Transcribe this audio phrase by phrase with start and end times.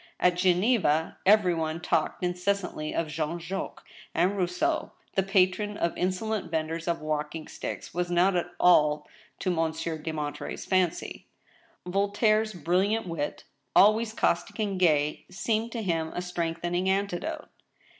[0.19, 3.83] At Geneva every one talked incessantly of Jean Jacques,
[4.15, 9.51] and Rousseau, the patron of insolent venders of walking sticks, was not at all to
[9.51, 9.79] Mon ANOTHER VERDICT.
[9.79, 11.27] 21$ sieur de Monterey's fancy.
[11.85, 13.43] Voltaire's brilliant wit,
[13.75, 17.49] always caustic and gay, seemed to him a strengthening antidote.